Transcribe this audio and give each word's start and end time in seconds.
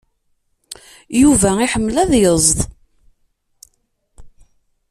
Yuba 1.21 1.49
iḥemmel 1.65 1.95
ad 2.03 2.11
yeẓd. 2.21 2.57